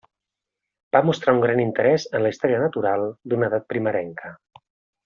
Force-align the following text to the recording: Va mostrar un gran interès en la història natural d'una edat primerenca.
Va 0.95 1.01
mostrar 1.09 1.35
un 1.39 1.43
gran 1.43 1.61
interès 1.65 2.09
en 2.19 2.27
la 2.27 2.33
història 2.35 2.65
natural 2.65 3.07
d'una 3.35 3.51
edat 3.53 3.71
primerenca. 3.75 4.35